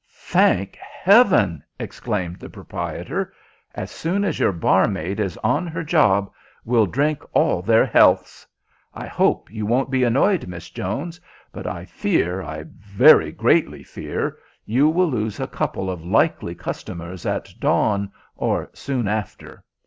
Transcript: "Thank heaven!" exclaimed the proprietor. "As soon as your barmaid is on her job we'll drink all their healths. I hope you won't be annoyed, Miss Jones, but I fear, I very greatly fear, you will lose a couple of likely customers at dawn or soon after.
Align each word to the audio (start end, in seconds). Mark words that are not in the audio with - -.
"Thank 0.15 0.77
heaven!" 0.77 1.63
exclaimed 1.79 2.37
the 2.39 2.49
proprietor. 2.49 3.31
"As 3.75 3.91
soon 3.91 4.23
as 4.25 4.39
your 4.39 4.51
barmaid 4.51 5.19
is 5.19 5.37
on 5.43 5.67
her 5.67 5.83
job 5.83 6.31
we'll 6.65 6.87
drink 6.87 7.21
all 7.33 7.61
their 7.61 7.85
healths. 7.85 8.47
I 8.95 9.05
hope 9.05 9.51
you 9.51 9.67
won't 9.67 9.91
be 9.91 10.03
annoyed, 10.03 10.47
Miss 10.47 10.71
Jones, 10.71 11.21
but 11.51 11.67
I 11.67 11.85
fear, 11.85 12.41
I 12.41 12.63
very 12.65 13.31
greatly 13.31 13.83
fear, 13.83 14.39
you 14.65 14.89
will 14.89 15.11
lose 15.11 15.39
a 15.39 15.45
couple 15.45 15.87
of 15.91 16.03
likely 16.03 16.55
customers 16.55 17.27
at 17.27 17.49
dawn 17.59 18.11
or 18.35 18.71
soon 18.73 19.07
after. 19.07 19.63